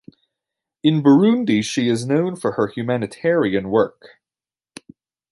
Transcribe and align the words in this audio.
In 0.83 1.03
Burundi 1.03 1.63
she 1.63 1.87
is 1.87 2.07
known 2.07 2.35
for 2.35 2.53
her 2.53 2.65
humanitarian 2.69 3.69
work. 3.69 4.19